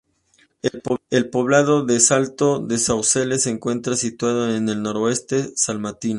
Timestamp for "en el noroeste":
4.51-5.51